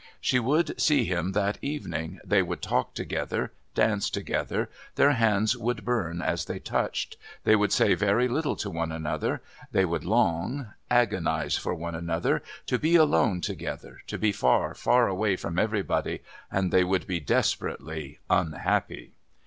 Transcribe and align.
She 0.19 0.39
would 0.39 0.81
see 0.81 1.05
him 1.05 1.33
that 1.33 1.59
evening, 1.61 2.19
they 2.25 2.41
would 2.41 2.63
talk 2.63 2.95
together, 2.95 3.51
dance 3.75 4.09
together, 4.09 4.67
their 4.95 5.11
hands 5.11 5.55
would 5.55 5.85
burn 5.85 6.23
as 6.23 6.45
they 6.45 6.57
touched; 6.57 7.17
they 7.43 7.55
would 7.55 7.71
say 7.71 7.93
very 7.93 8.27
little 8.27 8.55
to 8.55 8.69
one 8.71 8.91
another; 8.91 9.43
they 9.71 9.85
would 9.85 10.03
long, 10.03 10.73
agonize 10.89 11.55
for 11.55 11.75
one 11.75 11.93
another, 11.93 12.41
to 12.65 12.79
be 12.79 12.95
alone 12.95 13.41
together, 13.41 13.99
to 14.07 14.17
be 14.17 14.31
far, 14.31 14.73
far 14.73 15.07
away 15.07 15.35
from 15.35 15.59
everybody, 15.59 16.21
and 16.51 16.71
they 16.71 16.83
would 16.83 17.05
be 17.05 17.19
desperately 17.19 18.17
unhappy. 18.27 19.11